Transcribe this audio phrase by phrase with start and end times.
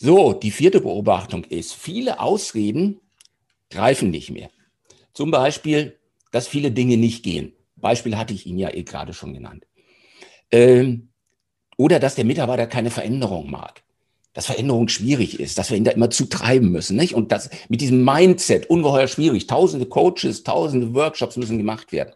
[0.00, 3.00] So, die vierte Beobachtung ist, viele Ausreden
[3.68, 4.48] greifen nicht mehr.
[5.12, 5.98] Zum Beispiel,
[6.30, 7.52] dass viele Dinge nicht gehen.
[7.74, 9.66] Beispiel hatte ich Ihnen ja eh gerade schon genannt.
[10.52, 11.08] Ähm,
[11.76, 13.82] oder dass der Mitarbeiter keine Veränderung mag.
[14.34, 16.96] Dass Veränderung schwierig ist, dass wir ihn da immer zu treiben müssen.
[16.96, 17.14] Nicht?
[17.14, 19.48] Und das mit diesem Mindset ungeheuer schwierig.
[19.48, 22.14] Tausende Coaches, tausende Workshops müssen gemacht werden.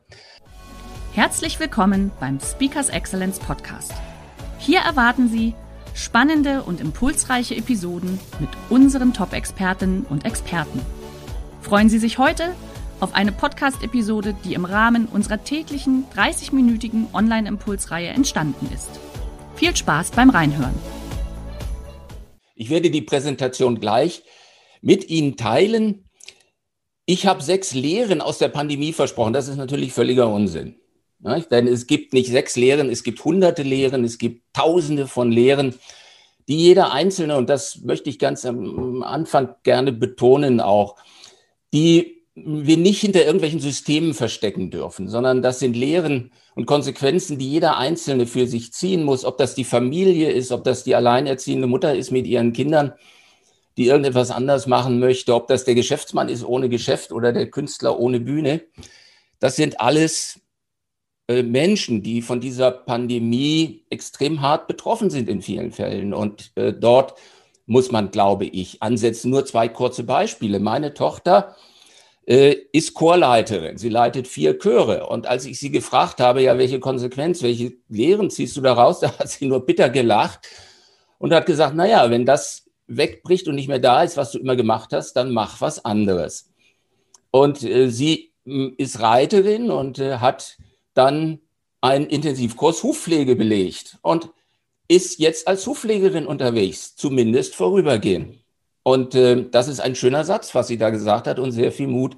[1.14, 3.92] Herzlich willkommen beim Speakers Excellence Podcast.
[4.58, 5.54] Hier erwarten Sie
[5.94, 10.80] Spannende und impulsreiche Episoden mit unseren Top-Expertinnen und Experten.
[11.60, 12.54] Freuen Sie sich heute
[13.00, 18.88] auf eine Podcast-Episode, die im Rahmen unserer täglichen 30-minütigen Online-Impulsreihe entstanden ist.
[19.54, 20.74] Viel Spaß beim Reinhören.
[22.54, 24.22] Ich werde die Präsentation gleich
[24.80, 26.08] mit Ihnen teilen.
[27.04, 29.32] Ich habe sechs Lehren aus der Pandemie versprochen.
[29.32, 30.76] Das ist natürlich völliger Unsinn.
[31.22, 31.44] Ne?
[31.50, 35.74] Denn es gibt nicht sechs Lehren, es gibt hunderte Lehren, es gibt tausende von Lehren,
[36.48, 40.96] die jeder Einzelne, und das möchte ich ganz am Anfang gerne betonen auch,
[41.72, 47.50] die wir nicht hinter irgendwelchen Systemen verstecken dürfen, sondern das sind Lehren und Konsequenzen, die
[47.50, 51.66] jeder Einzelne für sich ziehen muss, ob das die Familie ist, ob das die alleinerziehende
[51.66, 52.94] Mutter ist mit ihren Kindern,
[53.76, 57.98] die irgendetwas anders machen möchte, ob das der Geschäftsmann ist ohne Geschäft oder der Künstler
[57.98, 58.62] ohne Bühne.
[59.38, 60.41] Das sind alles
[61.40, 66.12] Menschen, die von dieser Pandemie extrem hart betroffen sind in vielen Fällen.
[66.12, 67.14] Und äh, dort
[67.66, 69.30] muss man, glaube ich, ansetzen.
[69.30, 70.60] Nur zwei kurze Beispiele.
[70.60, 71.56] Meine Tochter
[72.26, 73.78] äh, ist Chorleiterin.
[73.78, 75.06] Sie leitet vier Chöre.
[75.06, 79.18] Und als ich sie gefragt habe, ja, welche Konsequenz, welche Lehren ziehst du daraus, da
[79.18, 80.48] hat sie nur bitter gelacht
[81.18, 84.56] und hat gesagt, naja, wenn das wegbricht und nicht mehr da ist, was du immer
[84.56, 86.50] gemacht hast, dann mach was anderes.
[87.30, 90.58] Und äh, sie ist Reiterin und äh, hat
[90.94, 91.40] dann
[91.80, 94.30] einen Intensivkurs Hufpflege belegt und
[94.88, 98.44] ist jetzt als Hufpflegerin unterwegs, zumindest vorübergehend.
[98.82, 101.86] Und äh, das ist ein schöner Satz, was sie da gesagt hat und sehr viel
[101.86, 102.16] Mut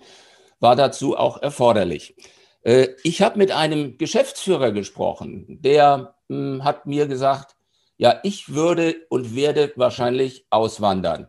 [0.61, 2.17] war dazu auch erforderlich.
[2.63, 7.57] Äh, ich habe mit einem Geschäftsführer gesprochen, der mh, hm, hat mir gesagt,
[7.97, 11.29] ja, ich würde und werde wahrscheinlich auswandern.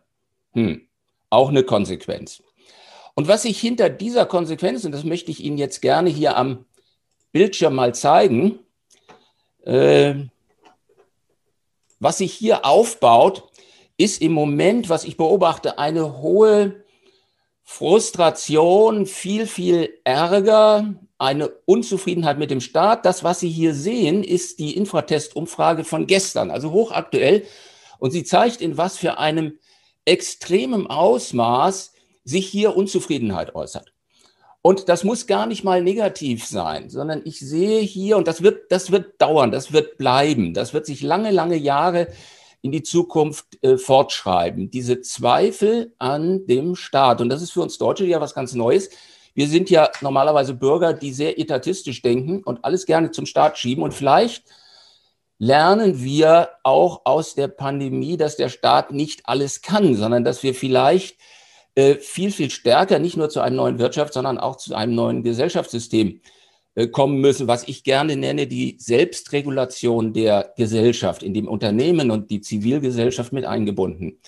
[0.52, 0.88] Hm,
[1.30, 2.42] auch eine Konsequenz.
[3.14, 6.66] Und was sich hinter dieser Konsequenz, und das möchte ich Ihnen jetzt gerne hier am
[7.36, 8.60] Bildschirm mal zeigen.
[9.66, 10.14] Äh,
[12.00, 13.50] was sich hier aufbaut,
[13.98, 16.82] ist im Moment, was ich beobachte, eine hohe
[17.62, 23.04] Frustration, viel, viel Ärger, eine Unzufriedenheit mit dem Staat.
[23.04, 27.44] Das, was Sie hier sehen, ist die Infratest-Umfrage von gestern, also hochaktuell.
[27.98, 29.58] Und sie zeigt, in was für einem
[30.06, 31.92] extremen Ausmaß
[32.24, 33.92] sich hier Unzufriedenheit äußert.
[34.66, 38.72] Und das muss gar nicht mal negativ sein, sondern ich sehe hier, und das wird,
[38.72, 42.08] das wird dauern, das wird bleiben, das wird sich lange, lange Jahre
[42.62, 44.68] in die Zukunft äh, fortschreiben.
[44.68, 47.20] Diese Zweifel an dem Staat.
[47.20, 48.90] Und das ist für uns Deutsche ja was ganz Neues.
[49.34, 53.84] Wir sind ja normalerweise Bürger, die sehr etatistisch denken und alles gerne zum Staat schieben.
[53.84, 54.46] Und vielleicht
[55.38, 60.56] lernen wir auch aus der Pandemie, dass der Staat nicht alles kann, sondern dass wir
[60.56, 61.18] vielleicht
[61.76, 66.20] viel, viel stärker nicht nur zu einem neuen Wirtschafts-, sondern auch zu einem neuen Gesellschaftssystem
[66.76, 72.30] äh, kommen müssen, was ich gerne nenne, die Selbstregulation der Gesellschaft, in dem Unternehmen und
[72.30, 74.20] die Zivilgesellschaft mit eingebunden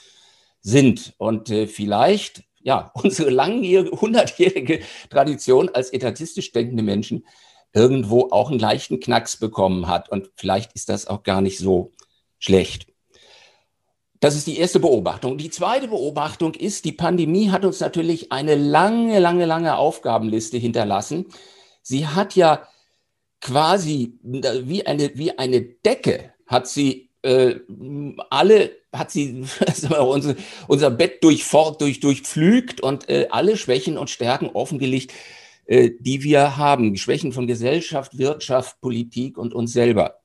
[0.63, 1.15] sind.
[1.19, 4.81] Und äh, vielleicht, ja, unsere langjährige, hundertjährige
[5.11, 7.27] Tradition als etatistisch denkende Menschen
[7.75, 10.09] irgendwo auch einen leichten Knacks bekommen hat.
[10.09, 11.93] Und vielleicht ist das auch gar nicht so
[12.39, 12.88] schlecht.
[14.21, 15.39] Das ist die erste Beobachtung.
[15.39, 21.27] Die zweite Beobachtung ist, die Pandemie hat uns natürlich eine lange, lange, lange Aufgabenliste hinterlassen.
[21.83, 22.67] Sie hat ja
[23.41, 27.57] quasi wie eine, wie eine Decke hat sie äh,
[28.31, 29.45] alle, hat sie
[30.01, 30.35] unser,
[30.67, 35.13] unser Bett durchfort, durch, durchpflügt und äh, alle Schwächen und Stärken offengelegt,
[35.67, 36.97] äh, die wir haben.
[36.97, 40.21] Schwächen von Gesellschaft, Wirtschaft, Politik und uns selber.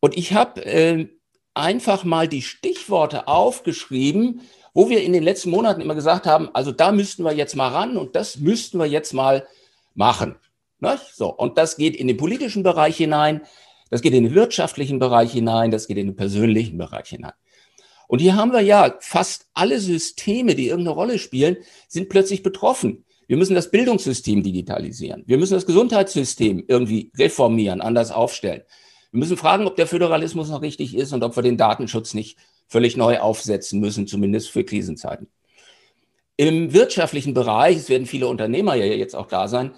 [0.00, 1.08] Und ich habe äh,
[1.54, 4.42] einfach mal die Stichworte aufgeschrieben,
[4.74, 7.68] wo wir in den letzten Monaten immer gesagt haben, also da müssten wir jetzt mal
[7.68, 9.46] ran und das müssten wir jetzt mal
[9.94, 10.36] machen.
[10.80, 10.98] Ne?
[11.12, 13.42] So, und das geht in den politischen Bereich hinein,
[13.90, 17.32] das geht in den wirtschaftlichen Bereich hinein, das geht in den persönlichen Bereich hinein.
[18.08, 21.56] Und hier haben wir ja fast alle Systeme, die irgendeine Rolle spielen,
[21.88, 23.04] sind plötzlich betroffen.
[23.26, 25.22] Wir müssen das Bildungssystem digitalisieren.
[25.26, 28.62] Wir müssen das Gesundheitssystem irgendwie reformieren, anders aufstellen.
[29.14, 32.36] Wir müssen fragen, ob der Föderalismus noch richtig ist und ob wir den Datenschutz nicht
[32.66, 35.28] völlig neu aufsetzen müssen, zumindest für Krisenzeiten.
[36.36, 39.70] Im wirtschaftlichen Bereich, es werden viele Unternehmer ja jetzt auch da sein,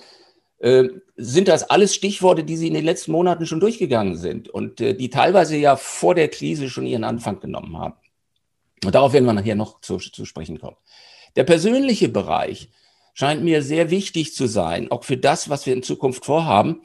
[0.60, 0.84] äh,
[1.16, 4.94] sind das alles Stichworte, die Sie in den letzten Monaten schon durchgegangen sind und äh,
[4.94, 7.96] die teilweise ja vor der Krise schon ihren Anfang genommen haben.
[8.86, 10.78] Und darauf werden wir nachher noch zu, zu sprechen kommen.
[11.36, 12.70] Der persönliche Bereich
[13.12, 16.80] scheint mir sehr wichtig zu sein, auch für das, was wir in Zukunft vorhaben.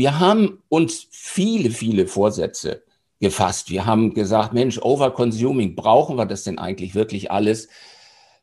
[0.00, 2.84] Wir haben uns viele, viele Vorsätze
[3.20, 3.68] gefasst.
[3.68, 7.68] Wir haben gesagt, Mensch, Overconsuming, brauchen wir das denn eigentlich wirklich alles,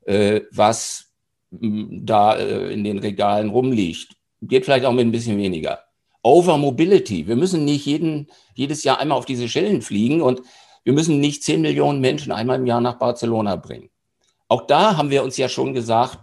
[0.05, 1.15] äh, was
[1.49, 4.09] da äh, in den Regalen rumliegt?
[4.43, 5.79] Geht vielleicht auch mit ein bisschen weniger.
[6.21, 7.25] Overmobility.
[7.25, 10.43] Wir müssen nicht jeden, jedes Jahr einmal auf diese Schellen fliegen und
[10.83, 13.89] wir müssen nicht 10 Millionen Menschen einmal im Jahr nach Barcelona bringen.
[14.47, 16.19] Auch da haben wir uns ja schon gesagt,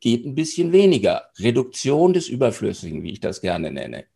[0.00, 1.30] geht ein bisschen weniger.
[1.38, 4.06] Reduktion des Überflüssigen, wie ich das gerne nenne.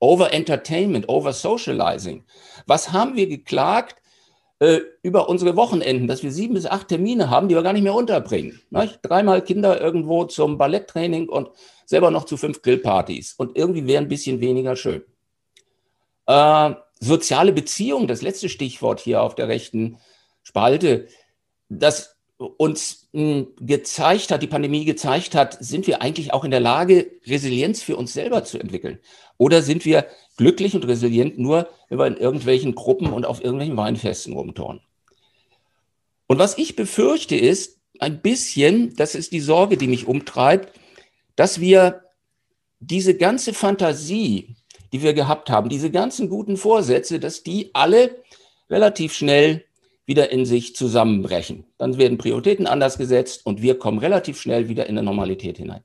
[0.00, 2.24] Over Entertainment, Over Socializing.
[2.66, 3.96] Was haben wir geklagt
[4.58, 7.82] äh, über unsere Wochenenden, dass wir sieben bis acht Termine haben, die wir gar nicht
[7.82, 8.60] mehr unterbringen?
[8.70, 9.00] Nicht?
[9.02, 11.50] Dreimal Kinder irgendwo zum Balletttraining und
[11.84, 13.34] selber noch zu fünf Grillpartys.
[13.34, 15.04] Und irgendwie wäre ein bisschen weniger schön.
[16.26, 19.98] Äh, soziale Beziehungen, das letzte Stichwort hier auf der rechten
[20.42, 21.08] Spalte,
[21.68, 22.09] das
[22.40, 27.10] uns hm, gezeigt hat, die Pandemie gezeigt hat, sind wir eigentlich auch in der Lage,
[27.26, 28.98] Resilienz für uns selber zu entwickeln?
[29.36, 30.06] Oder sind wir
[30.36, 34.80] glücklich und resilient nur, wenn wir in irgendwelchen Gruppen und auf irgendwelchen Weinfesten rumtouren?
[36.26, 40.72] Und was ich befürchte ist, ein bisschen, das ist die Sorge, die mich umtreibt,
[41.36, 42.04] dass wir
[42.78, 44.56] diese ganze Fantasie,
[44.92, 48.22] die wir gehabt haben, diese ganzen guten Vorsätze, dass die alle
[48.70, 49.64] relativ schnell
[50.10, 51.64] wieder in sich zusammenbrechen.
[51.78, 55.84] Dann werden Prioritäten anders gesetzt und wir kommen relativ schnell wieder in eine Normalität hinein.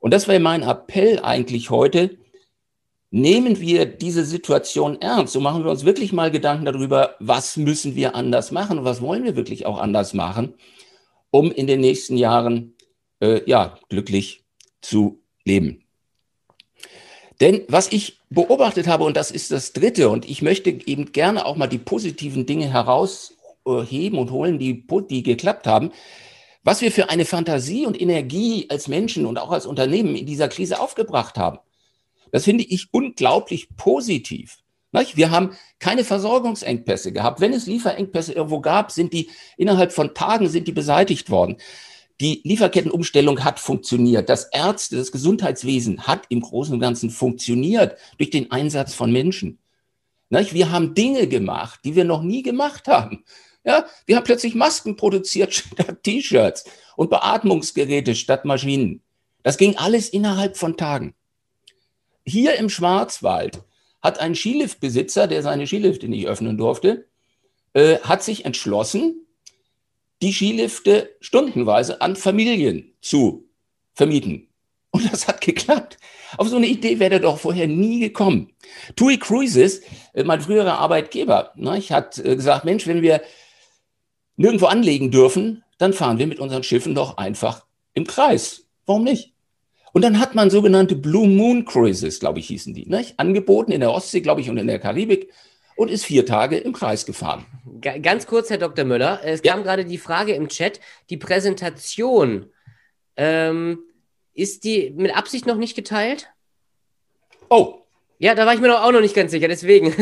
[0.00, 2.16] Und das wäre mein Appell eigentlich heute.
[3.10, 5.34] Nehmen wir diese Situation ernst.
[5.34, 9.02] So machen wir uns wirklich mal Gedanken darüber, was müssen wir anders machen und was
[9.02, 10.54] wollen wir wirklich auch anders machen,
[11.30, 12.74] um in den nächsten Jahren
[13.20, 14.46] äh, ja, glücklich
[14.80, 15.84] zu leben.
[17.42, 21.44] Denn was ich beobachtet habe, und das ist das Dritte, und ich möchte eben gerne
[21.44, 23.34] auch mal die positiven Dinge heraus
[23.66, 25.92] heben und holen, die, die geklappt haben,
[26.64, 30.48] was wir für eine Fantasie und Energie als Menschen und auch als Unternehmen in dieser
[30.48, 31.58] Krise aufgebracht haben.
[32.30, 34.58] Das finde ich unglaublich positiv.
[35.14, 37.40] Wir haben keine Versorgungsengpässe gehabt.
[37.40, 41.56] Wenn es Lieferengpässe irgendwo gab, sind die innerhalb von Tagen sind die beseitigt worden.
[42.20, 44.28] Die Lieferkettenumstellung hat funktioniert.
[44.28, 49.58] Das Ärzte, das Gesundheitswesen hat im Großen und Ganzen funktioniert durch den Einsatz von Menschen.
[50.28, 53.24] Wir haben Dinge gemacht, die wir noch nie gemacht haben.
[53.64, 56.64] Ja, wir haben plötzlich Masken produziert statt T-Shirts
[56.96, 59.02] und Beatmungsgeräte statt Maschinen.
[59.42, 61.14] Das ging alles innerhalb von Tagen.
[62.24, 63.62] Hier im Schwarzwald
[64.00, 67.08] hat ein Skiliftbesitzer, der seine Skilifte nicht öffnen durfte,
[67.72, 69.26] äh, hat sich entschlossen,
[70.22, 73.48] die Skilifte stundenweise an Familien zu
[73.94, 74.48] vermieten.
[74.90, 75.98] Und das hat geklappt.
[76.36, 78.52] Auf so eine Idee wäre er doch vorher nie gekommen.
[78.94, 79.80] TUI Cruises,
[80.12, 83.22] äh, mein früherer Arbeitgeber, ne, ich hat äh, gesagt, Mensch, wenn wir
[84.36, 88.64] nirgendwo anlegen dürfen, dann fahren wir mit unseren Schiffen doch einfach im Kreis.
[88.86, 89.32] Warum nicht?
[89.92, 93.18] Und dann hat man sogenannte Blue Moon Cruises, glaube ich, hießen die, nicht?
[93.18, 95.30] angeboten in der Ostsee, glaube ich, und in der Karibik
[95.76, 97.44] und ist vier Tage im Kreis gefahren.
[97.80, 98.84] Ganz kurz, Herr Dr.
[98.84, 99.52] Müller, es ja.
[99.52, 102.46] kam gerade die Frage im Chat, die Präsentation,
[103.16, 103.80] ähm,
[104.34, 106.28] ist die mit Absicht noch nicht geteilt?
[107.50, 107.80] Oh.
[108.18, 109.92] Ja, da war ich mir auch noch nicht ganz sicher, deswegen.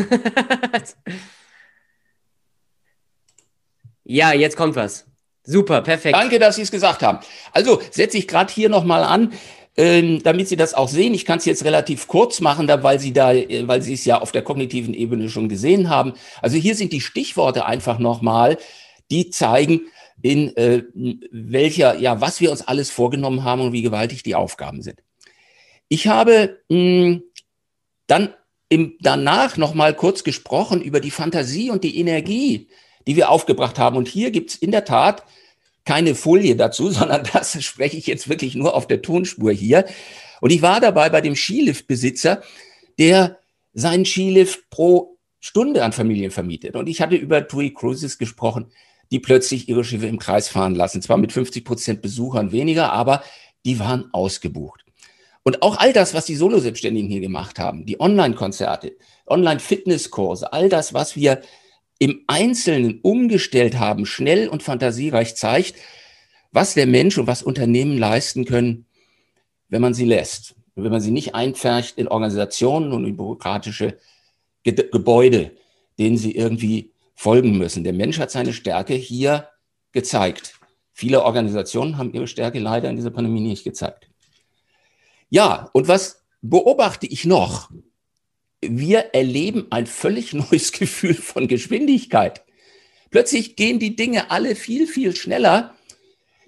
[4.11, 5.05] Ja, jetzt kommt was.
[5.43, 6.17] Super, perfekt.
[6.17, 7.19] Danke, dass Sie es gesagt haben.
[7.53, 9.31] Also setze ich gerade hier nochmal an,
[9.77, 11.13] ähm, damit Sie das auch sehen.
[11.13, 14.03] Ich kann es jetzt relativ kurz machen, da, weil Sie da, äh, weil Sie es
[14.03, 16.13] ja auf der kognitiven Ebene schon gesehen haben.
[16.41, 18.57] Also hier sind die Stichworte einfach nochmal,
[19.11, 19.81] die zeigen,
[20.21, 20.83] in äh,
[21.31, 25.01] welcher, ja, was wir uns alles vorgenommen haben und wie gewaltig die Aufgaben sind.
[25.87, 27.23] Ich habe mh, hm,
[28.07, 28.33] dann
[28.67, 32.67] im, danach nochmal kurz gesprochen über die Fantasie und die Energie,
[33.07, 33.97] die wir aufgebracht haben.
[33.97, 35.23] Und hier gibt es in der Tat
[35.85, 39.85] keine Folie dazu, sondern das spreche ich jetzt wirklich nur auf der Tonspur hier.
[40.41, 42.41] Und ich war dabei bei dem Skiliftbesitzer,
[42.97, 43.37] der
[43.73, 46.75] seinen Skilift pro Stunde an Familien vermietet.
[46.75, 48.71] Und ich hatte über TUI Cruises gesprochen,
[49.11, 51.01] die plötzlich ihre Schiffe im Kreis fahren lassen.
[51.01, 53.23] Zwar mit 50 Prozent Besuchern weniger, aber
[53.65, 54.85] die waren ausgebucht.
[55.43, 60.93] Und auch all das, was die Solo-Selbstständigen hier gemacht haben, die Online-Konzerte, Online-Fitnesskurse, all das,
[60.93, 61.41] was wir
[62.01, 65.75] im Einzelnen umgestellt haben, schnell und fantasiereich zeigt,
[66.51, 68.87] was der Mensch und was Unternehmen leisten können,
[69.69, 70.55] wenn man sie lässt.
[70.73, 73.99] Wenn man sie nicht einpfercht in Organisationen und in bürokratische
[74.63, 75.51] Ge Gebäude,
[75.99, 77.83] denen sie irgendwie folgen müssen.
[77.83, 79.49] Der Mensch hat seine Stärke hier
[79.91, 80.55] gezeigt.
[80.93, 84.09] Viele Organisationen haben ihre Stärke leider in dieser Pandemie nicht gezeigt.
[85.29, 87.69] Ja, und was beobachte ich noch?
[88.61, 92.43] Wir erleben ein völlig neues Gefühl von Geschwindigkeit.
[93.09, 95.75] Plötzlich gehen die Dinge alle viel, viel schneller.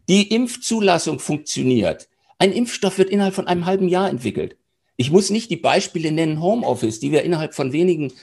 [0.08, 2.08] Die Impfzulassung funktioniert.
[2.38, 4.58] Ein Impfstoff wird innerhalb von einem halben Jahr entwickelt.
[4.96, 8.14] Ich muss nicht die Beispiele nennen, Homeoffice, die wir innerhalb von wenigen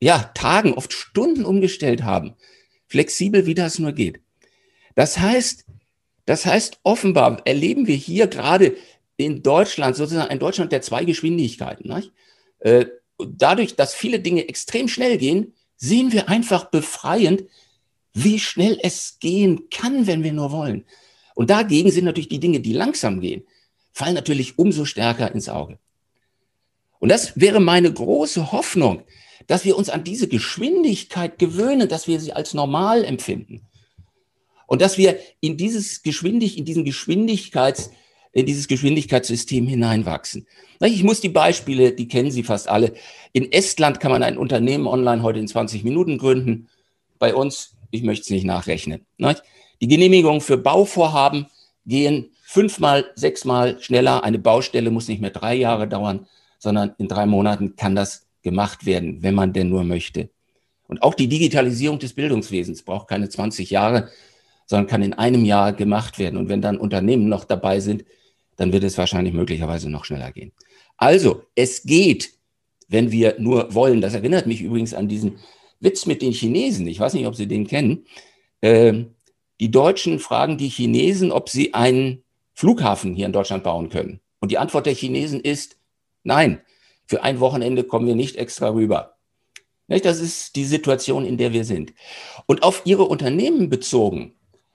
[0.00, 2.34] ja, Tagen, oft Stunden umgestellt haben.
[2.88, 4.20] Flexibel, wie das nur geht.
[4.94, 5.64] Das heißt,
[6.26, 8.76] das heißt, offenbar erleben wir hier gerade
[9.16, 11.92] in Deutschland sozusagen ein Deutschland der zwei Geschwindigkeiten.
[11.92, 12.12] Nicht?
[12.58, 12.86] Äh,
[13.24, 17.44] dadurch, dass viele Dinge extrem schnell gehen, sehen wir einfach befreiend,
[18.14, 20.84] wie schnell es gehen kann, wenn wir nur wollen.
[21.34, 23.44] Und dagegen sind natürlich die Dinge, die langsam gehen,
[23.92, 25.78] fallen natürlich umso stärker ins Auge.
[26.98, 29.02] Und das wäre meine große Hoffnung,
[29.46, 33.62] dass wir uns an diese Geschwindigkeit gewöhnen, dass wir sie als normal empfinden.
[34.66, 37.90] Und dass wir in dieses Geschwindig, in diesen Geschwindigkeits,
[38.32, 40.46] in dieses Geschwindigkeitssystem hineinwachsen.
[40.80, 42.94] Ich muss die Beispiele, die kennen Sie fast alle.
[43.32, 46.68] In Estland kann man ein Unternehmen online heute in 20 Minuten gründen.
[47.18, 49.06] Bei uns, ich möchte es nicht nachrechnen.
[49.80, 51.46] Die Genehmigungen für Bauvorhaben
[51.86, 54.24] gehen fünfmal, sechsmal schneller.
[54.24, 56.26] Eine Baustelle muss nicht mehr drei Jahre dauern,
[56.58, 60.30] sondern in drei Monaten kann das gemacht werden, wenn man denn nur möchte.
[60.88, 64.08] Und auch die Digitalisierung des Bildungswesens braucht keine 20 Jahre,
[64.66, 66.36] sondern kann in einem Jahr gemacht werden.
[66.36, 68.04] Und wenn dann Unternehmen noch dabei sind,
[68.62, 70.52] dann wird es wahrscheinlich möglicherweise noch schneller gehen.
[70.96, 72.30] Also, es geht,
[72.86, 74.00] wenn wir nur wollen.
[74.00, 75.40] Das erinnert mich übrigens an diesen
[75.80, 76.86] Witz mit den Chinesen.
[76.86, 78.06] Ich weiß nicht, ob Sie den kennen.
[78.60, 79.04] Äh,
[79.60, 82.22] die Deutschen fragen die Chinesen, ob sie einen
[82.54, 84.20] Flughafen hier in Deutschland bauen können.
[84.40, 85.76] Und die Antwort der Chinesen ist
[86.22, 86.60] nein.
[87.06, 89.16] Für ein Wochenende kommen wir nicht extra rüber.
[89.88, 91.94] Das ist die Situation, in der wir sind.
[92.46, 94.34] Und auf Ihre Unternehmen bezogen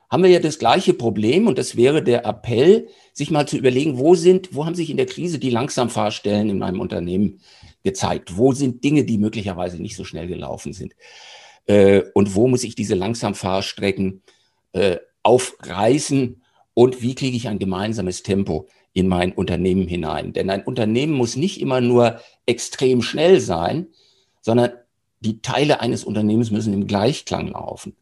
[0.10, 3.98] haben wir ja das gleiche Problem und das wäre der Appell, sich mal zu überlegen,
[3.98, 7.42] wo sind, wo haben sich in der Krise die Langsamfahrstellen in meinem Unternehmen
[7.84, 8.38] gezeigt?
[8.38, 10.96] Wo sind Dinge, die möglicherweise nicht so schnell gelaufen sind?
[11.66, 14.24] Äh, und wo muss ich diese Langsamfahrstrecken
[14.74, 16.42] äh, aufreißen?
[16.74, 20.32] Und wie kriege ich ein gemeinsames Tempo in mein Unternehmen hinein?
[20.32, 23.88] Denn ein Unternehmen muss nicht immer nur extrem schnell sein,
[24.42, 24.72] sondern
[25.20, 27.96] die Teile eines Unternehmens müssen im Gleichklang laufen.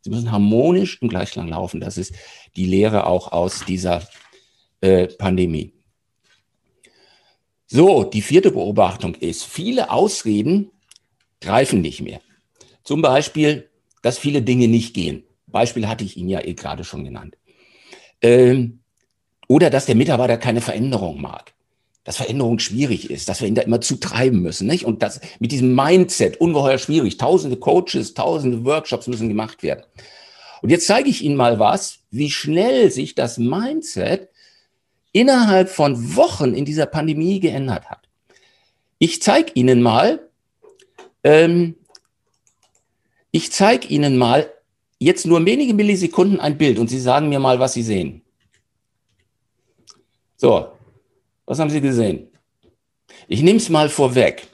[0.00, 1.80] Sie müssen harmonisch im Gleichklang laufen.
[1.80, 2.14] Das ist
[2.56, 4.06] die Lehre auch aus dieser
[4.80, 5.72] äh, Pandemie.
[7.66, 10.70] So, die vierte Beobachtung ist, viele Ausreden
[11.40, 12.20] greifen nicht mehr.
[12.84, 13.70] Zum Beispiel,
[14.02, 15.24] dass viele Dinge nicht gehen.
[15.46, 17.36] Beispiel hatte ich Ihnen ja eh gerade schon genannt.
[18.20, 18.80] Ähm,
[19.48, 21.54] oder dass der Mitarbeiter keine Veränderung mag
[22.04, 24.66] dass Veränderung schwierig ist, dass wir ihn da immer zu treiben müssen.
[24.66, 24.84] Nicht?
[24.84, 27.16] Und das mit diesem Mindset ungeheuer schwierig.
[27.16, 29.84] Tausende Coaches, tausende Workshops müssen gemacht werden.
[30.62, 34.28] Und jetzt zeige ich Ihnen mal was, wie schnell sich das Mindset
[35.12, 38.08] innerhalb von Wochen in dieser Pandemie geändert hat.
[38.98, 40.28] Ich zeige Ihnen mal,
[41.24, 41.76] ähm,
[43.30, 44.50] ich zeige Ihnen mal
[44.98, 48.22] jetzt nur wenige Millisekunden ein Bild und Sie sagen mir mal, was Sie sehen.
[50.36, 50.72] So,
[51.46, 52.28] was haben Sie gesehen?
[53.28, 54.48] Ich nehme es mal vorweg.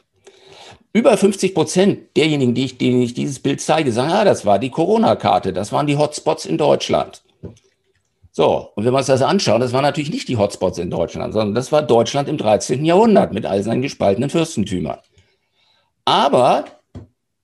[0.92, 4.58] Über 50 Prozent derjenigen, die ich, denen ich dieses Bild zeige, sagen, ja, das war
[4.58, 7.22] die Corona-Karte, das waren die Hotspots in Deutschland.
[8.32, 11.32] So, und wenn wir uns das anschauen, das waren natürlich nicht die Hotspots in Deutschland,
[11.32, 12.84] sondern das war Deutschland im 13.
[12.84, 14.98] Jahrhundert mit all seinen gespaltenen Fürstentümern.
[16.04, 16.64] Aber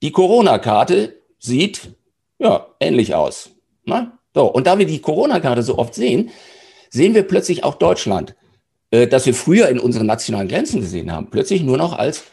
[0.02, 1.94] die Corona-Karte sieht
[2.38, 3.50] ja ähnlich aus.
[3.84, 4.12] Ne?
[4.34, 6.30] So, und da wir die Corona-Karte so oft sehen,
[6.90, 8.34] sehen wir plötzlich auch Deutschland
[8.94, 12.24] äh, das wir früher in unseren nationalen Grenzen gesehen haben, plötzlich nur noch als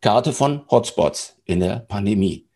[0.00, 2.46] Karte von Hotspots in der Pandemie.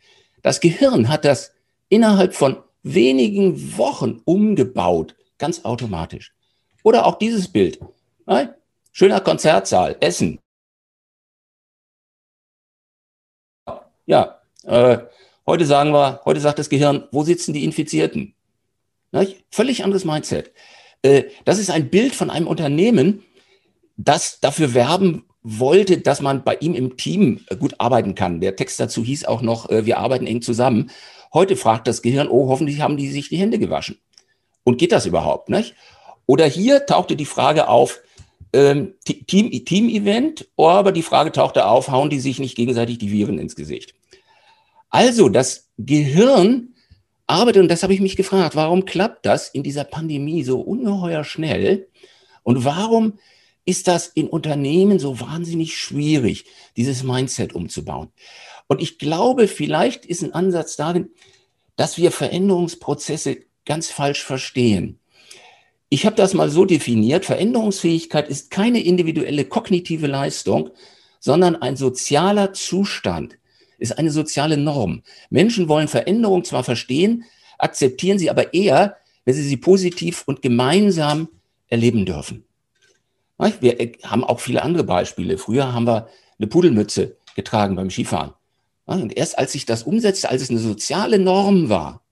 [0.42, 1.52] Das Gehirn hat das
[1.90, 6.32] innerhalb von wenigen Wochen umgebaut, ganz automatisch.
[6.82, 7.78] Oder auch dieses Bild.
[8.90, 10.38] Schöner Konzertsaal, Essen.
[14.06, 14.98] Ja, äh,
[15.46, 18.34] heute sagen wir, heute sagt das Gehirn, wo sitzen die Infizierten?
[19.50, 20.52] Völlig anderes Mindset.
[21.02, 23.22] Äh, das ist ein Bild von einem Unternehmen,
[23.96, 28.40] das dafür werben wollte, dass man bei ihm im Team äh, gut arbeiten kann.
[28.40, 30.90] Der Text dazu hieß auch noch, äh, wir arbeiten eng zusammen.
[31.34, 33.98] Heute fragt das Gehirn, oh, hoffentlich haben die sich die Hände gewaschen.
[34.64, 35.74] Und geht das überhaupt, nicht?
[36.26, 38.00] Oder hier tauchte die Frage auf,
[38.52, 43.38] ähm, Team, Team-Event, aber die Frage tauchte auf, hauen die sich nicht gegenseitig die Viren
[43.38, 43.94] ins Gesicht?
[44.90, 46.74] Also, das Gehirn
[47.26, 51.24] arbeitet, und das habe ich mich gefragt, warum klappt das in dieser Pandemie so ungeheuer
[51.24, 51.88] schnell?
[52.42, 53.14] Und warum
[53.64, 58.08] ist das in Unternehmen so wahnsinnig schwierig, dieses Mindset umzubauen?
[58.66, 61.10] Und ich glaube, vielleicht ist ein Ansatz darin,
[61.76, 64.98] dass wir Veränderungsprozesse ganz falsch verstehen.
[65.88, 70.70] Ich habe das mal so definiert, Veränderungsfähigkeit ist keine individuelle kognitive Leistung,
[71.20, 73.38] sondern ein sozialer Zustand,
[73.78, 75.02] ist eine soziale Norm.
[75.28, 77.24] Menschen wollen Veränderung zwar verstehen,
[77.58, 81.28] akzeptieren sie aber eher, wenn sie sie positiv und gemeinsam
[81.68, 82.44] erleben dürfen.
[83.60, 85.38] Wir haben auch viele andere Beispiele.
[85.38, 86.08] Früher haben wir
[86.38, 88.32] eine Pudelmütze getragen beim Skifahren.
[88.84, 92.02] Und erst als sich das umsetzte, als es eine soziale Norm war,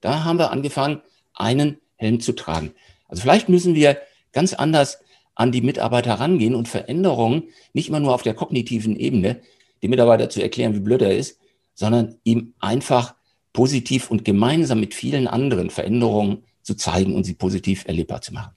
[0.00, 1.00] da haben wir angefangen,
[1.34, 2.72] einen Helm zu tragen.
[3.08, 3.98] Also vielleicht müssen wir
[4.32, 4.98] ganz anders
[5.34, 9.40] an die Mitarbeiter rangehen und Veränderungen nicht immer nur auf der kognitiven Ebene,
[9.82, 11.38] dem Mitarbeiter zu erklären, wie blöd er ist,
[11.74, 13.14] sondern ihm einfach
[13.52, 18.52] positiv und gemeinsam mit vielen anderen Veränderungen zu zeigen und sie positiv erlebbar zu machen.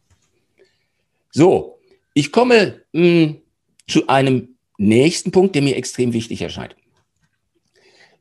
[1.31, 1.79] So,
[2.13, 3.41] ich komme mh, hm,
[3.87, 6.75] zu einem nächsten Punkt, der mir extrem wichtig erscheint.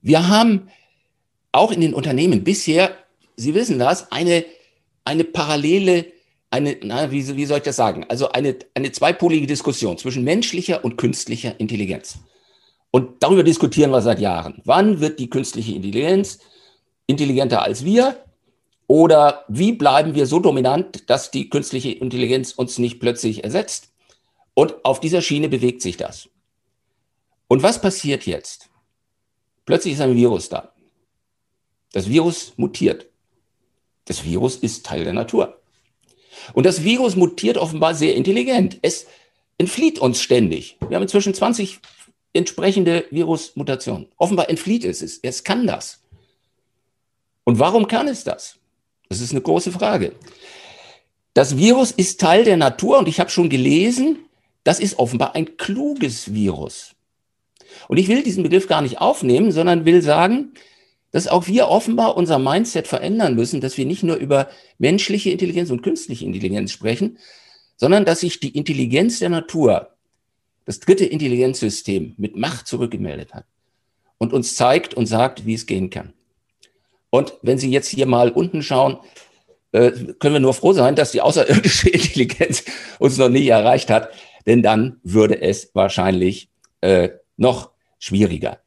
[0.01, 0.69] Wir haben
[1.53, 2.97] auch in den Unternehmen bisher,
[3.37, 4.45] Sie wissen das, eine,
[5.05, 6.07] eine parallele,
[6.51, 8.05] eine, na, wie, wie soll ich das sagen?
[8.09, 12.19] Also eine, eine zweipolige Diskussion zwischen menschlicher und künstlicher Intelligenz.
[12.91, 14.61] Und darüber diskutieren wir seit Jahren.
[14.65, 16.41] Wann wird die künstliche Intelligenz
[17.07, 18.17] intelligenter als wir?
[18.87, 23.93] Oder wie bleiben wir so dominant, dass die künstliche Intelligenz uns nicht plötzlich ersetzt?
[24.55, 26.29] Und auf dieser Schiene bewegt sich das.
[27.49, 28.69] Und was passiert jetzt?
[29.65, 30.73] Plötzlich ist ein Virus da.
[31.93, 33.07] Das Virus mutiert.
[34.07, 35.61] Das Virus ist Teil der Natur.
[36.55, 38.79] Und das Virus mutiert offenbar sehr intelligent.
[38.83, 39.07] Es
[39.59, 40.77] entflieht uns ständig.
[40.89, 41.81] Wir haben inzwischen 20
[42.33, 44.09] entsprechende Virusmutationen.
[44.17, 45.45] Offenbar entflieht es es.
[45.45, 46.03] Kann das.
[47.45, 48.59] Und warum kann es das?
[49.13, 50.13] Das ist eine große Frage.
[51.35, 54.21] Das Virus ist Teil der Natur und ich habe schon gelesen,
[54.65, 56.95] das ist offenbar ein kluges Virus.
[57.89, 60.55] Und ich will diesen Begriff gar nicht aufnehmen, sondern will sagen,
[61.11, 64.49] dass auch wir offenbar unser Mindset verändern müssen, dass wir nicht nur über
[64.79, 67.19] menschliche Intelligenz und künstliche Intelligenz sprechen,
[67.77, 69.91] sondern dass sich die Intelligenz der Natur,
[70.65, 73.45] das dritte Intelligenzsystem, mit Macht zurückgemeldet hat
[74.17, 76.15] und uns zeigt und sagt, wie es gehen kann.
[77.15, 78.97] Und wenn Sie jetzt hier mal unten schauen,
[79.73, 82.65] äh, können wir nur froh sein, dass die außerirdische Intelligenz
[82.99, 84.09] uns noch nie erreicht hat,
[84.47, 86.49] denn dann würde es wahrscheinlich
[86.81, 88.61] äh, noch schwieriger.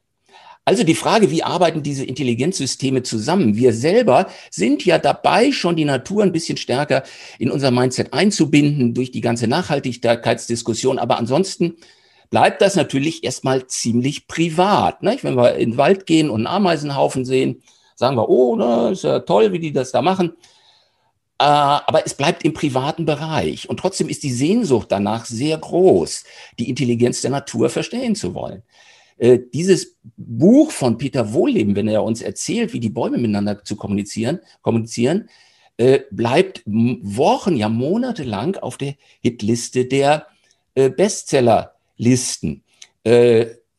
[0.64, 3.56] Also die Frage, wie arbeiten diese Intelligenzsysteme zusammen?
[3.56, 7.02] Wir selber sind ja dabei, schon die Natur ein bisschen stärker
[7.40, 11.00] in unser Mindset einzubinden durch die ganze Nachhaltigkeitsdiskussion.
[11.00, 11.76] Aber ansonsten
[12.30, 15.02] bleibt das natürlich erstmal ziemlich privat.
[15.02, 15.16] Ne?
[15.22, 17.62] Wenn wir in den Wald gehen und einen Ameisenhaufen sehen,
[17.96, 20.36] sagen wir, oh, ne, ist ja toll, wie die das da machen.
[21.38, 23.68] Äh, aber es bleibt im privaten Bereich.
[23.68, 26.24] Und trotzdem ist die Sehnsucht danach sehr groß,
[26.58, 28.62] die Intelligenz der Natur verstehen zu wollen.
[29.18, 33.76] Äh, dieses Buch von Peter Wohlleben, wenn er uns erzählt, wie die Bäume miteinander zu
[33.76, 35.28] kommunizieren, kommunizieren
[35.78, 40.26] äh, bleibt Wochen, ja Monate lang auf der Hitliste der
[40.74, 42.62] Bestsellerlisten.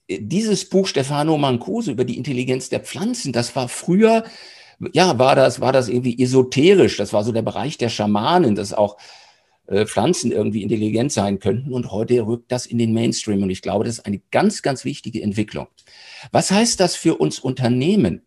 [0.09, 4.23] Dieses Buch Stefano Mancuso über die Intelligenz der Pflanzen, das war früher,
[4.93, 6.97] ja, war das, war das irgendwie esoterisch.
[6.97, 8.97] Das war so der Bereich der Schamanen, dass auch
[9.67, 11.73] äh, Pflanzen irgendwie intelligent sein könnten.
[11.73, 13.43] Und heute rückt das in den Mainstream.
[13.43, 15.67] Und ich glaube, das ist eine ganz, ganz wichtige Entwicklung.
[16.31, 18.21] Was heißt das für uns Unternehmen?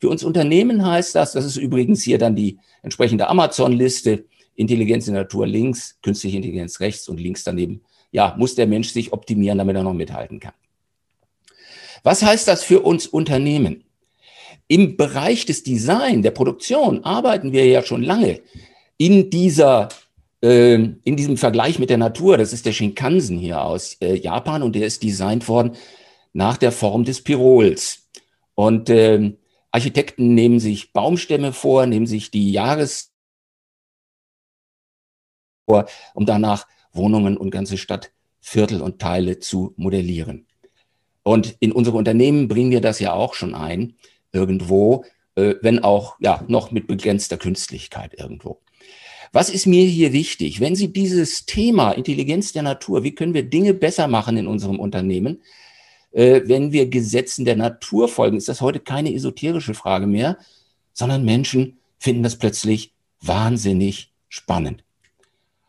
[0.00, 5.14] Für uns Unternehmen heißt das, das ist übrigens hier dann die entsprechende Amazon-Liste, Intelligenz in
[5.14, 7.82] der Natur links, künstliche Intelligenz rechts und links daneben.
[8.12, 10.52] Ja, muss der Mensch sich optimieren, damit er noch mithalten kann.
[12.04, 13.84] Was heißt das für uns Unternehmen?
[14.68, 18.40] Im Bereich des Design, der Produktion arbeiten wir ja schon lange
[18.96, 19.88] in dieser
[20.42, 24.62] ähm, in diesem Vergleich mit der Natur, das ist der Shinkansen hier aus äh, Japan
[24.62, 25.72] und der ist designt worden
[26.34, 28.10] nach der Form des Pirols.
[28.54, 29.32] Und äh,
[29.70, 33.12] Architekten nehmen sich Baumstämme vor, nehmen sich die Jahres
[35.66, 40.46] vor, um danach Wohnungen und ganze Stadtviertel und Teile zu modellieren.
[41.24, 43.94] Und in unsere Unternehmen bringen wir das ja auch schon ein,
[44.32, 48.60] irgendwo, äh, wenn auch ja noch mit begrenzter Künstlichkeit irgendwo.
[49.32, 50.60] Was ist mir hier wichtig?
[50.60, 54.78] Wenn Sie dieses Thema Intelligenz der Natur, wie können wir Dinge besser machen in unserem
[54.78, 55.42] Unternehmen,
[56.12, 60.38] äh, wenn wir Gesetzen der Natur folgen, ist das heute keine esoterische Frage mehr,
[60.92, 64.84] sondern Menschen finden das plötzlich wahnsinnig spannend.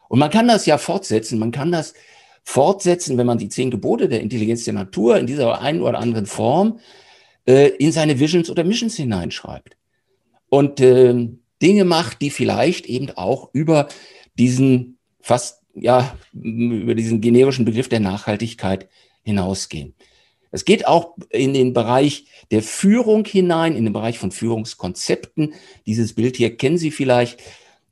[0.09, 1.95] Und man kann das ja fortsetzen, man kann das
[2.45, 6.27] fortsetzen, wenn man die zehn Gebote der Intelligenz der Natur in dieser einen oder anderen
[6.27, 6.79] Form
[7.45, 9.75] äh, in seine Visions oder Missions hineinschreibt.
[10.49, 11.27] Und äh,
[11.61, 13.87] Dinge macht, die vielleicht eben auch über
[14.37, 18.87] diesen fast, ja, über diesen generischen Begriff der Nachhaltigkeit
[19.23, 19.95] hinausgehen.
[20.51, 25.53] Es geht auch in den Bereich der Führung hinein, in den Bereich von Führungskonzepten.
[25.85, 27.41] Dieses Bild hier kennen Sie vielleicht,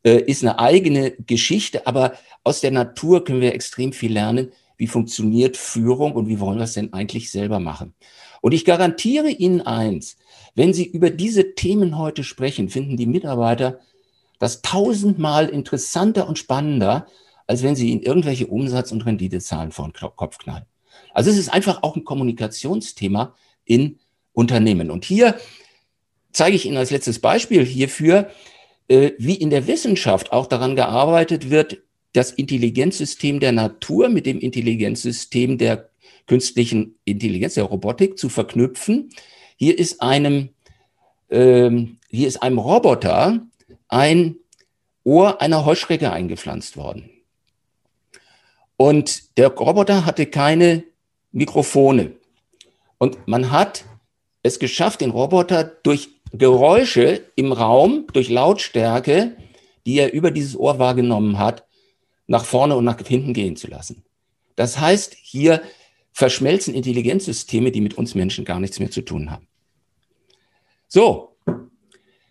[0.04, 2.14] äh, ist eine eigene Geschichte, aber
[2.44, 4.52] aus der Natur können wir extrem viel lernen.
[4.78, 7.94] Wie funktioniert Führung und wie wollen wir es denn eigentlich selber machen?
[8.42, 10.18] Und ich garantiere Ihnen eins,
[10.56, 13.80] wenn Sie über diese Themen heute sprechen, finden die Mitarbeiter
[14.40, 17.08] das tausendmal interessanter und spannender,
[17.48, 20.66] als wenn Sie ihnen irgendwelche Umsatz- und Renditezahlen vor den Kopf knallen.
[21.14, 24.00] Also es ist einfach auch ein Kommunikationsthema in
[24.34, 24.92] Unternehmen.
[24.92, 25.38] Und hier
[26.32, 28.30] zeige ich Ihnen als letztes Beispiel hierfür,
[28.88, 31.82] wie in der Wissenschaft auch daran gearbeitet wird,
[32.14, 35.90] das Intelligenzsystem der Natur mit dem Intelligenzsystem der
[36.28, 39.10] künstlichen Intelligenz, der Robotik zu verknüpfen.
[39.58, 40.50] Hier ist einem,
[41.30, 43.46] ähm, hier ist einem Roboter
[43.88, 44.38] ein
[45.04, 47.10] Ohr einer Heuschrecke eingepflanzt worden.
[48.78, 50.84] Und der Roboter hatte keine
[51.32, 52.14] Mikrofone.
[52.98, 53.86] Und man hat
[54.44, 59.38] es geschafft, den Roboter durch Geräusche im Raum, durch Lautstärke,
[59.86, 61.66] die er über dieses Ohr wahrgenommen hat,
[62.28, 64.04] nach vorne und nach hinten gehen zu lassen.
[64.56, 65.62] Das heißt, hier
[66.12, 69.48] verschmelzen Intelligenzsysteme, die mit uns Menschen gar nichts mehr zu tun haben.
[70.88, 71.36] So,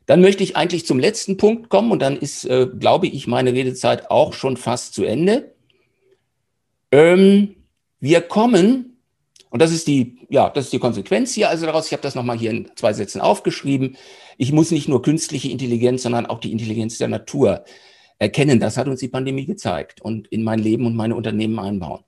[0.06, 3.52] dann möchte ich eigentlich zum letzten Punkt kommen und dann ist, äh, glaube ich, meine
[3.52, 5.54] Redezeit auch schon fast zu Ende.
[6.90, 7.56] Ähm,
[8.00, 8.91] wir kommen,
[9.52, 11.86] und das ist die, ja, das ist die Konsequenz hier also daraus.
[11.86, 13.98] Ich habe das nochmal hier in zwei Sätzen aufgeschrieben.
[14.38, 17.62] Ich muss nicht nur künstliche Intelligenz, sondern auch die Intelligenz der Natur
[18.18, 18.60] erkennen.
[18.60, 22.02] Das hat uns die Pandemie gezeigt und in mein Leben und meine Unternehmen einbauen.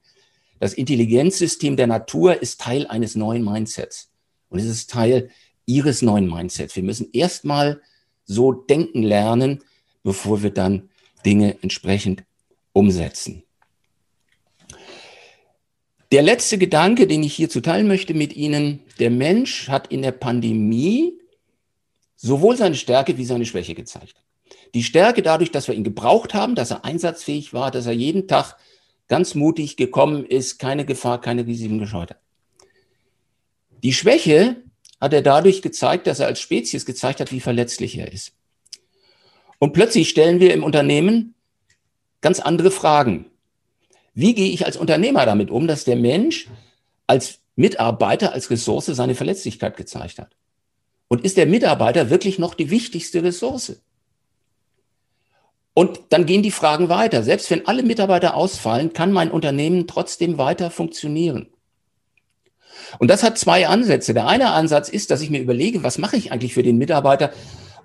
[0.58, 4.10] Das Intelligenzsystem der Natur ist Teil eines neuen Mindsets.
[4.48, 5.28] Und es ist Teil
[5.66, 6.74] Ihres neuen Mindsets.
[6.76, 7.82] Wir müssen erstmal
[8.24, 9.62] so denken lernen,
[10.02, 10.88] bevor wir dann
[11.26, 12.24] Dinge entsprechend
[12.72, 13.42] umsetzen.
[16.14, 20.12] Der letzte Gedanke, den ich hier zuteilen möchte mit Ihnen, der Mensch hat in der
[20.12, 21.18] Pandemie
[22.14, 24.22] sowohl seine Stärke wie seine Schwäche gezeigt.
[24.74, 28.28] Die Stärke dadurch, dass wir ihn gebraucht haben, dass er einsatzfähig war, dass er jeden
[28.28, 28.54] Tag
[29.08, 32.20] ganz mutig gekommen ist, keine Gefahr, keine Risiken gescheut hat.
[33.82, 34.62] Die Schwäche
[35.00, 38.34] hat er dadurch gezeigt, dass er als Spezies gezeigt hat, wie verletzlich er ist.
[39.58, 41.34] Und plötzlich stellen wir im Unternehmen
[42.20, 43.32] ganz andere Fragen.
[44.14, 46.48] Wie gehe ich als Unternehmer damit um, dass der Mensch
[47.06, 50.36] als Mitarbeiter, als Ressource seine Verletzlichkeit gezeigt hat?
[51.08, 53.80] Und ist der Mitarbeiter wirklich noch die wichtigste Ressource?
[55.74, 57.24] Und dann gehen die Fragen weiter.
[57.24, 61.48] Selbst wenn alle Mitarbeiter ausfallen, kann mein Unternehmen trotzdem weiter funktionieren.
[63.00, 64.14] Und das hat zwei Ansätze.
[64.14, 67.32] Der eine Ansatz ist, dass ich mir überlege, was mache ich eigentlich für den Mitarbeiter,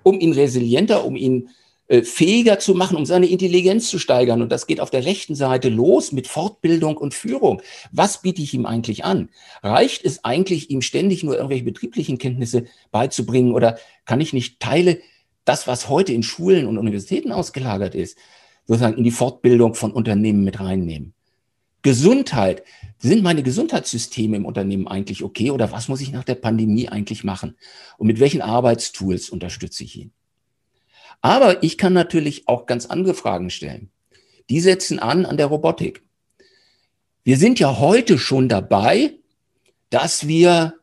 [0.04, 1.50] um ihn resilienter, um ihn
[1.90, 4.42] fähiger zu machen, um seine Intelligenz zu steigern.
[4.42, 7.62] Und das geht auf der rechten Seite los mit Fortbildung und Führung.
[7.90, 9.28] Was biete ich ihm eigentlich an?
[9.62, 15.00] Reicht es eigentlich, ihm ständig nur irgendwelche betrieblichen Kenntnisse beizubringen oder kann ich nicht Teile
[15.44, 18.16] das, was heute in Schulen und Universitäten ausgelagert ist,
[18.66, 21.14] sozusagen in die Fortbildung von Unternehmen mit reinnehmen.
[21.82, 22.62] Gesundheit.
[22.98, 27.24] Sind meine Gesundheitssysteme im Unternehmen eigentlich okay oder was muss ich nach der Pandemie eigentlich
[27.24, 27.56] machen?
[27.96, 30.12] Und mit welchen Arbeitstools unterstütze ich ihn?
[31.22, 33.90] Aber ich kann natürlich auch ganz andere Fragen stellen.
[34.48, 36.02] Die setzen an an der Robotik.
[37.22, 39.14] Wir sind ja heute schon dabei,
[39.90, 40.74] dass wir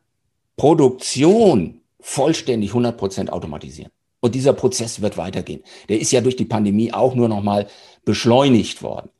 [0.56, 3.90] Produktion vollständig 100 Prozent automatisieren.
[4.20, 5.62] Und dieser Prozess wird weitergehen.
[5.88, 7.68] Der ist ja durch die Pandemie auch nur noch mal
[8.04, 9.10] beschleunigt worden.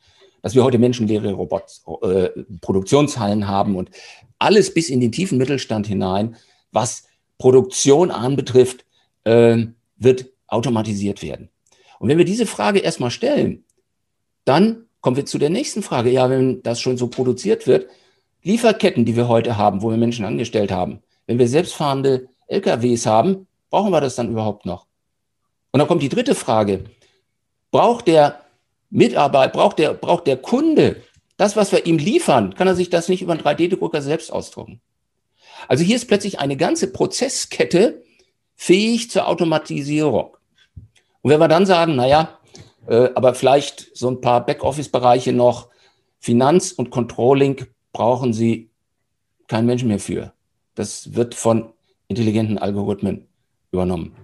[0.42, 3.90] Dass wir heute menschenleere Robots, äh, Produktionshallen haben und
[4.38, 6.36] alles bis in den tiefen Mittelstand hinein,
[6.72, 7.04] was
[7.38, 8.84] Produktion anbetrifft,
[9.24, 11.50] äh, wird automatisiert werden.
[11.98, 13.64] Und wenn wir diese Frage erstmal stellen,
[14.44, 16.10] dann kommen wir zu der nächsten Frage.
[16.10, 17.88] Ja, wenn das schon so produziert wird,
[18.42, 23.46] Lieferketten, die wir heute haben, wo wir Menschen angestellt haben, wenn wir selbstfahrende LKWs haben,
[23.70, 24.86] brauchen wir das dann überhaupt noch?
[25.72, 26.84] Und dann kommt die dritte Frage.
[27.70, 28.40] Braucht der
[28.90, 31.02] Mitarbeiter, braucht der, braucht der Kunde
[31.38, 34.80] das, was wir ihm liefern, kann er sich das nicht über einen 3D-Drucker selbst ausdrucken?
[35.68, 38.02] Also hier ist plötzlich eine ganze Prozesskette
[38.56, 40.36] fähig zur Automatisierung.
[41.22, 42.38] Und wenn wir dann sagen, naja,
[42.86, 45.68] äh, aber vielleicht so ein paar Backoffice-Bereiche noch,
[46.18, 48.70] Finanz und Controlling brauchen Sie
[49.46, 50.32] kein Mensch mehr für.
[50.74, 51.72] Das wird von
[52.08, 53.28] intelligenten Algorithmen
[53.70, 54.16] übernommen.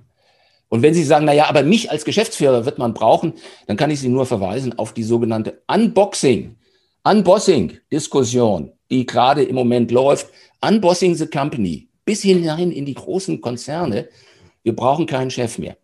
[0.69, 3.35] Und wenn Sie sagen, na ja, aber mich als Geschäftsführer wird man brauchen,
[3.67, 6.57] dann kann ich Sie nur verweisen auf die sogenannte Unboxing,
[7.05, 10.29] Unbossing-Diskussion, die gerade im Moment läuft.
[10.61, 11.89] Unbossing the Company.
[12.05, 14.09] bis hinein in die großen Konzerne.
[14.63, 15.77] Wir brauchen keinen Chef mehr.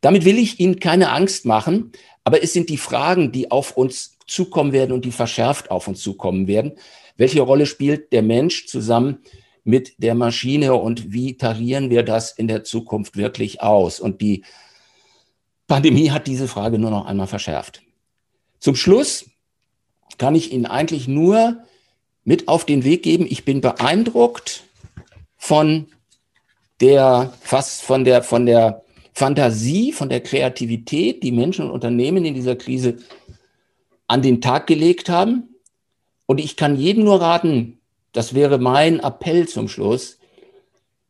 [0.00, 1.92] Damit will ich Ihnen keine Angst machen,
[2.24, 6.00] aber es sind die Fragen, die auf uns zukommen werden und die verschärft auf uns
[6.00, 6.72] zukommen werden.
[7.16, 9.18] Welche Rolle spielt der Mensch zusammen
[9.64, 14.00] mit der Maschine und wie tarieren wir das in der Zukunft wirklich aus?
[14.00, 14.44] Und die
[15.66, 17.82] Pandemie hat diese Frage nur noch einmal verschärft.
[18.58, 19.26] Zum Schluss
[20.18, 21.58] kann ich Ihnen eigentlich nur
[22.24, 23.26] mit auf den Weg geben.
[23.28, 24.64] Ich bin beeindruckt
[25.36, 25.86] von
[26.80, 28.82] der, fast von der, von der
[29.16, 32.96] Fantasie, von der Kreativität, die Menschen und Unternehmen in dieser Krise
[34.08, 35.54] an den Tag gelegt haben.
[36.26, 37.80] Und ich kann jedem nur raten,
[38.12, 40.18] das wäre mein Appell zum Schluss,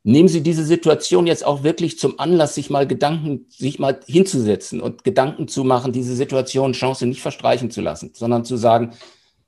[0.04, 4.80] nehmen Sie diese Situation jetzt auch wirklich zum Anlass, sich mal Gedanken, sich mal hinzusetzen
[4.80, 8.92] und Gedanken zu machen, diese Situation, Chance nicht verstreichen zu lassen, sondern zu sagen,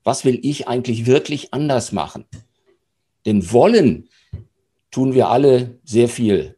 [0.03, 2.25] was will ich eigentlich wirklich anders machen?
[3.25, 4.09] Denn wollen
[4.91, 6.58] tun wir alle sehr viel.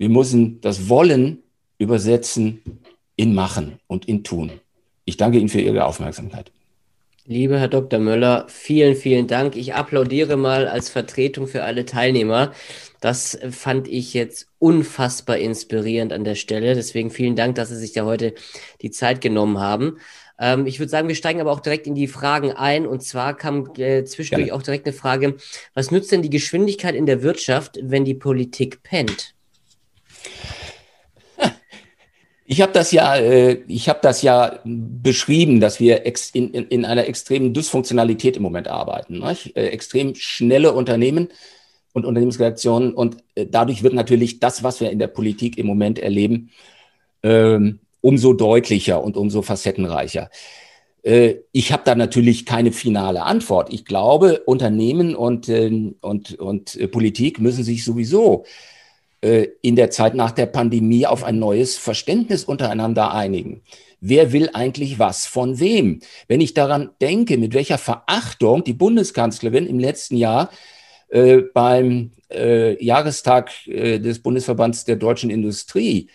[0.00, 1.42] Wir müssen das Wollen
[1.76, 2.62] übersetzen
[3.16, 4.50] in Machen und in Tun.
[5.04, 6.50] Ich danke Ihnen für Ihre Aufmerksamkeit.
[7.26, 8.00] Lieber Herr Dr.
[8.00, 9.56] Möller, vielen, vielen Dank.
[9.56, 12.54] Ich applaudiere mal als Vertretung für alle Teilnehmer.
[13.02, 16.74] Das fand ich jetzt unfassbar inspirierend an der Stelle.
[16.74, 18.32] Deswegen vielen Dank, dass Sie sich da heute
[18.80, 19.98] die Zeit genommen haben.
[20.38, 22.86] Ähm, ich würde sagen, wir steigen aber auch direkt in die Fragen ein.
[22.86, 24.58] Und zwar kam äh, zwischendurch Gerne.
[24.58, 25.36] auch direkt eine Frage,
[25.74, 29.34] was nützt denn die Geschwindigkeit in der Wirtschaft, wenn die Politik pennt?
[32.52, 36.84] Ich habe das ja, äh, ich habe das ja beschrieben, dass wir in, in, in,
[36.84, 39.20] einer extremen Dysfunktionalität im Moment arbeiten.
[39.20, 39.56] Nicht?
[39.56, 41.28] Äh, extrem schnelle Unternehmen
[41.92, 46.00] und Unternehmensreaktionen und äh, dadurch wird natürlich das, was wir in der Politik im Moment
[46.00, 46.50] erleben,
[47.22, 50.28] ähm, umso deutlicher und umso facettenreicher.
[51.02, 53.72] Ich habe da natürlich keine finale Antwort.
[53.72, 58.79] Ich glaube, Unternehmen und, äh, und, und Politik müssen sich sowieso äh,
[59.22, 63.60] in der Zeit nach der Pandemie auf ein neues Verständnis untereinander einigen.
[64.00, 66.00] Wer will eigentlich was von wem?
[66.26, 70.50] Wenn ich daran denke, mit welcher Verachtung die Bundeskanzlerin im letzten Jahr
[71.10, 76.08] äh, beim äh, Jahrestag äh, des Bundesverbands der deutschen Industrie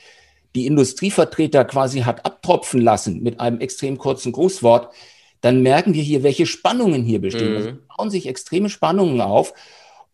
[0.56, 4.94] die Industrievertreter quasi hat abtropfen lassen mit einem extrem kurzen Grußwort,
[5.42, 7.52] dann merken wir hier, welche Spannungen hier bestehen.
[7.52, 7.58] Mhm.
[7.58, 9.54] Also bauen sich extreme Spannungen auf.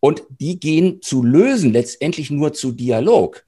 [0.04, 3.44] Und die gehen zu lösen, letztendlich nur zu Dialog.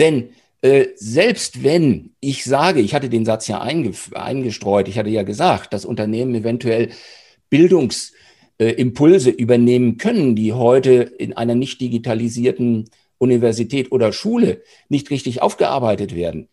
[0.00, 5.10] Denn äh, selbst wenn ich sage, ich hatte den Satz ja einge eingestreut, ich hatte
[5.10, 6.90] ja gesagt, dass Unternehmen eventuell
[7.50, 15.40] Bildungsimpulse äh, übernehmen können, die heute in einer nicht digitalisierten Universität oder Schule nicht richtig
[15.40, 16.48] aufgearbeitet werden.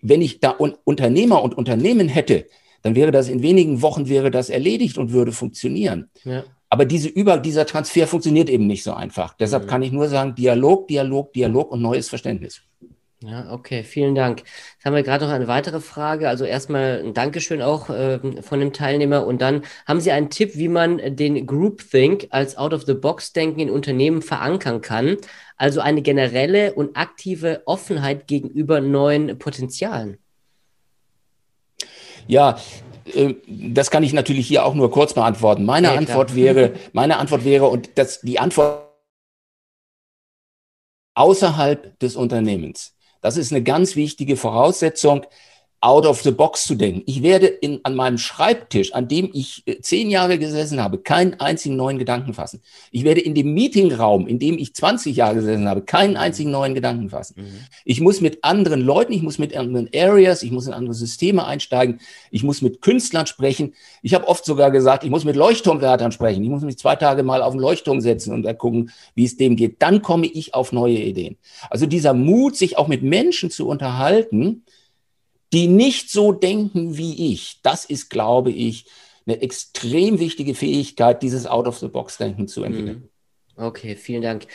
[0.00, 2.46] Wenn ich da Unternehmer und Unternehmen hätte,
[2.82, 6.10] dann wäre das in wenigen Wochen wäre das erledigt und würde funktionieren.
[6.24, 6.44] Ja.
[6.72, 9.34] Aber diese Über, dieser Transfer funktioniert eben nicht so einfach.
[9.34, 12.62] Deshalb kann ich nur sagen, Dialog, Dialog, Dialog und neues Verständnis.
[13.20, 14.38] Ja, okay, vielen Dank.
[14.38, 16.30] Jetzt haben wir gerade noch eine weitere Frage.
[16.30, 19.26] Also erstmal ein Dankeschön auch äh, von dem Teilnehmer.
[19.26, 24.80] Und dann haben Sie einen Tipp, wie man den Groupthink als Out-of-the-Box-Denken in Unternehmen verankern
[24.80, 25.18] kann?
[25.58, 30.16] Also eine generelle und aktive Offenheit gegenüber neuen Potenzialen.
[32.26, 32.56] Ja,
[33.46, 35.64] das kann ich natürlich hier auch nur kurz beantworten.
[35.64, 38.88] Meine ja, Antwort wäre, meine Antwort wäre, und das, die Antwort
[41.14, 42.94] außerhalb des Unternehmens.
[43.20, 45.26] Das ist eine ganz wichtige Voraussetzung
[45.82, 47.02] out of the box zu denken.
[47.06, 51.40] Ich werde in, an meinem Schreibtisch, an dem ich äh, zehn Jahre gesessen habe, keinen
[51.40, 52.62] einzigen neuen Gedanken fassen.
[52.92, 56.74] Ich werde in dem Meetingraum, in dem ich 20 Jahre gesessen habe, keinen einzigen neuen
[56.74, 57.34] Gedanken fassen.
[57.36, 57.66] Mhm.
[57.84, 61.44] Ich muss mit anderen Leuten, ich muss mit anderen Areas, ich muss in andere Systeme
[61.44, 63.74] einsteigen, ich muss mit Künstlern sprechen.
[64.02, 66.44] Ich habe oft sogar gesagt, ich muss mit Leuchtturmwärtern sprechen.
[66.44, 69.56] Ich muss mich zwei Tage mal auf den Leuchtturm setzen und gucken, wie es dem
[69.56, 69.82] geht.
[69.82, 71.38] Dann komme ich auf neue Ideen.
[71.70, 74.62] Also dieser Mut, sich auch mit Menschen zu unterhalten,
[75.52, 77.60] die nicht so denken wie ich.
[77.62, 78.86] Das ist, glaube ich,
[79.26, 83.02] eine extrem wichtige Fähigkeit, dieses Out-of-the-Box-Denken zu entwickeln.
[83.02, 83.08] Mhm.
[83.54, 84.46] Okay, vielen Dank.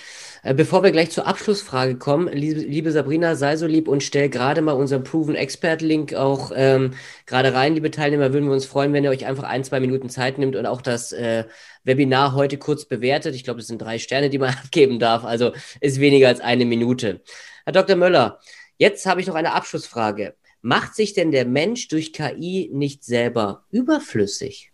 [0.41, 4.27] Äh, bevor wir gleich zur Abschlussfrage kommen, liebe, liebe Sabrina, sei so lieb und stell
[4.27, 6.95] gerade mal unseren Proven Expert Link auch ähm,
[7.27, 8.33] gerade rein, liebe Teilnehmer.
[8.33, 10.81] Würden wir uns freuen, wenn ihr euch einfach ein, zwei Minuten Zeit nimmt und auch
[10.81, 11.45] das äh,
[11.83, 13.35] Webinar heute kurz bewertet.
[13.35, 16.65] Ich glaube, es sind drei Sterne, die man abgeben darf, also ist weniger als eine
[16.65, 17.21] Minute.
[17.65, 17.97] Herr Dr.
[17.97, 18.39] Möller,
[18.79, 20.35] jetzt habe ich noch eine Abschlussfrage.
[20.67, 24.73] Macht sich denn der Mensch durch KI nicht selber überflüssig?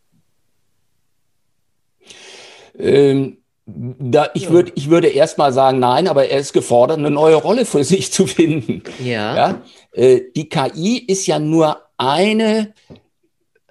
[2.80, 7.12] Ähm, da, ich, würd, ich würde erst mal sagen, nein, aber er ist gefordert, eine
[7.12, 8.82] neue Rolle für sich zu finden.
[9.04, 9.36] Ja.
[9.36, 9.62] ja?
[9.92, 12.74] Äh, die KI ist ja nur eine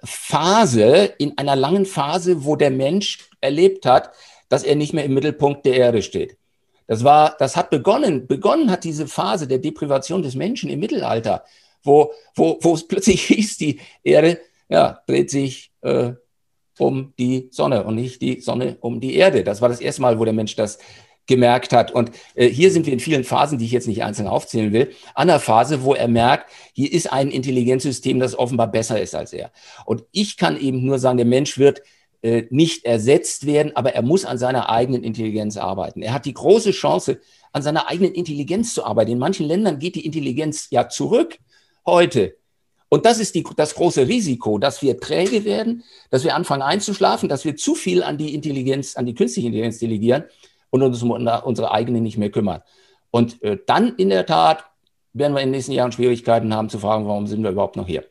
[0.01, 4.11] Phase in einer langen Phase, wo der Mensch erlebt hat,
[4.47, 6.37] dass er nicht mehr im Mittelpunkt der Erde steht.
[6.87, 8.27] Das war, das hat begonnen.
[8.27, 11.43] Begonnen hat diese Phase der Deprivation des Menschen im Mittelalter,
[11.83, 16.13] wo, wo, wo es plötzlich hieß, die Erde ja, dreht sich äh,
[16.79, 19.43] um die Sonne und nicht die Sonne um die Erde.
[19.43, 20.79] Das war das erste Mal, wo der Mensch das
[21.27, 21.91] gemerkt hat.
[21.91, 24.91] Und äh, hier sind wir in vielen Phasen, die ich jetzt nicht einzeln aufzählen will,
[25.15, 29.31] an der Phase, wo er merkt, hier ist ein Intelligenzsystem, das offenbar besser ist als
[29.31, 29.51] er.
[29.85, 31.81] Und ich kann eben nur sagen, der Mensch wird
[32.23, 36.01] äh, nicht ersetzt werden, aber er muss an seiner eigenen Intelligenz arbeiten.
[36.01, 37.19] Er hat die große Chance,
[37.51, 39.11] an seiner eigenen Intelligenz zu arbeiten.
[39.11, 41.37] In manchen Ländern geht die Intelligenz ja zurück
[41.85, 42.35] heute.
[42.89, 47.27] Und das ist die, das große Risiko, dass wir träge werden, dass wir anfangen einzuschlafen,
[47.27, 50.25] dass wir zu viel an die Intelligenz, an die künstliche Intelligenz delegieren
[50.69, 52.61] und uns um unsere eigene nicht mehr kümmern.
[53.09, 54.65] Und äh, dann in der Tat
[55.13, 57.87] werden wir in den nächsten Jahren Schwierigkeiten haben zu fragen, warum sind wir überhaupt noch
[57.87, 58.05] hier?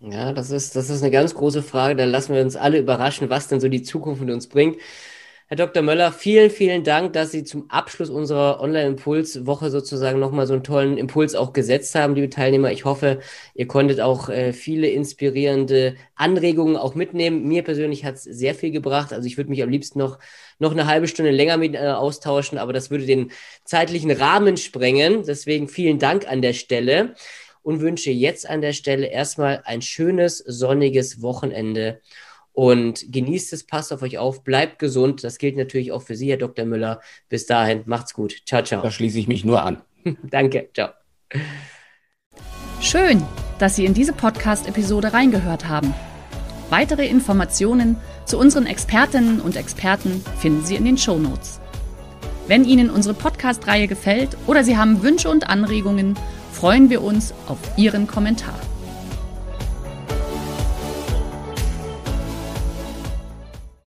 [0.00, 1.94] Ja, das ist, das ist eine ganz große Frage.
[1.94, 4.78] Da lassen wir uns alle überraschen, was denn so die Zukunft mit uns bringt.
[5.52, 5.82] Herr Dr.
[5.82, 10.96] Möller, vielen, vielen Dank, dass Sie zum Abschluss unserer Online-Impuls-Woche sozusagen nochmal so einen tollen
[10.96, 12.72] Impuls auch gesetzt haben, liebe Teilnehmer.
[12.72, 13.20] Ich hoffe,
[13.54, 17.46] ihr konntet auch äh, viele inspirierende Anregungen auch mitnehmen.
[17.46, 19.12] Mir persönlich hat es sehr viel gebracht.
[19.12, 20.18] Also ich würde mich am liebsten noch,
[20.58, 23.30] noch eine halbe Stunde länger mit äh, austauschen, aber das würde den
[23.66, 25.22] zeitlichen Rahmen sprengen.
[25.26, 27.14] Deswegen vielen Dank an der Stelle
[27.62, 32.00] und wünsche jetzt an der Stelle erstmal ein schönes, sonniges Wochenende
[32.52, 35.24] und genießt es, passt auf euch auf, bleibt gesund.
[35.24, 36.64] Das gilt natürlich auch für Sie, Herr Dr.
[36.64, 37.00] Müller.
[37.28, 38.42] Bis dahin, macht's gut.
[38.46, 38.82] Ciao, ciao.
[38.82, 39.82] Da schließe ich mich nur an.
[40.22, 40.90] Danke, ciao.
[42.80, 43.22] Schön,
[43.58, 45.94] dass Sie in diese Podcast-Episode reingehört haben.
[46.68, 51.60] Weitere Informationen zu unseren Expertinnen und Experten finden Sie in den Show Notes.
[52.48, 56.18] Wenn Ihnen unsere Podcast-Reihe gefällt oder Sie haben Wünsche und Anregungen,
[56.52, 58.58] freuen wir uns auf Ihren Kommentar.